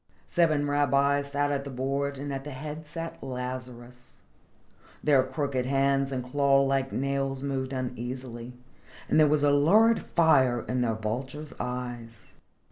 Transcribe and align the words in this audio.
Seven 0.27 0.67
rabbis 0.67 1.29
sat 1.31 1.51
at 1.51 1.63
the 1.63 1.69
board, 1.69 2.17
and 2.17 2.33
at 2.33 2.43
the 2.43 2.49
head 2.49 2.87
sat 2.87 3.21
Lazarus. 3.21 4.15
Their 5.03 5.21
crooked 5.21 5.67
hands 5.67 6.11
and 6.11 6.23
claw 6.23 6.59
like 6.63 6.91
nails 6.91 7.43
moved 7.43 7.71
uneasily 7.71 8.53
and 9.07 9.19
there 9.19 9.27
was 9.27 9.43
a 9.43 9.51
lurid 9.51 9.99
fire 9.99 10.65
in 10.67 10.81
their 10.81 10.95
vulture's 10.95 11.53
eyes. 11.59 12.17